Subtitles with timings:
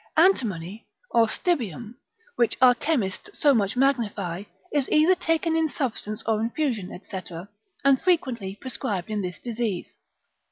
[0.17, 1.93] Antimony or stibium,
[2.35, 7.19] which our chemists so much magnify, is either taken in substance or infusion, &c.,
[7.85, 9.95] and frequently prescribed in this disease.